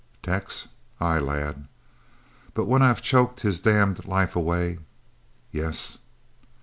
[0.23, 0.67] "Tex!"
[0.99, 1.67] "Ay, lad."
[2.55, 4.79] "But when I've choked his damned life away"
[5.51, 5.99] "Yes?"